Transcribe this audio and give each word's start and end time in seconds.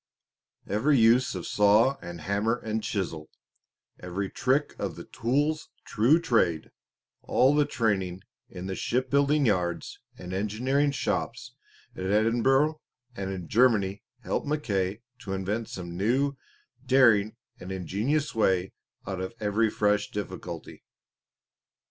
Every 0.65 0.97
use 0.97 1.35
of 1.35 1.45
saw 1.45 1.97
and 2.01 2.21
hammer 2.21 2.55
and 2.57 2.81
chisel, 2.81 3.29
every 3.99 4.31
"trick 4.31 4.73
of 4.79 4.95
the 4.95 5.03
tool's 5.03 5.69
true 5.85 6.19
trade," 6.19 6.71
all 7.21 7.53
the 7.53 7.67
training 7.67 8.23
in 8.49 8.65
the 8.65 8.73
shipbuilding 8.73 9.45
yards 9.45 9.99
and 10.17 10.33
engineering 10.33 10.89
shops 10.89 11.51
at 11.95 12.05
Edinburgh 12.05 12.81
and 13.15 13.29
in 13.31 13.47
Germany 13.47 14.01
helped 14.23 14.47
Mackay 14.47 15.03
to 15.19 15.33
invent 15.33 15.69
some 15.69 15.95
new, 15.95 16.33
daring 16.83 17.35
and 17.59 17.71
ingenious 17.71 18.33
way 18.33 18.73
out 19.05 19.21
of 19.21 19.35
every 19.39 19.69
fresh 19.69 20.09
difficulty. 20.09 20.83